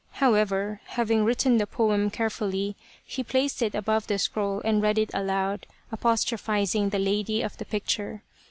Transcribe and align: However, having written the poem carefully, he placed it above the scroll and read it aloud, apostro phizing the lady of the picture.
However, 0.13 0.81
having 0.85 1.23
written 1.23 1.57
the 1.59 1.67
poem 1.67 2.09
carefully, 2.09 2.75
he 3.05 3.21
placed 3.23 3.61
it 3.61 3.75
above 3.75 4.07
the 4.07 4.17
scroll 4.17 4.59
and 4.65 4.81
read 4.81 4.97
it 4.97 5.11
aloud, 5.13 5.67
apostro 5.91 6.39
phizing 6.39 6.89
the 6.89 6.97
lady 6.97 7.43
of 7.43 7.55
the 7.59 7.65
picture. 7.65 8.23